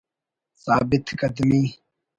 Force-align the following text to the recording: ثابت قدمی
ثابت 0.65 1.07
قدمی 1.19 1.63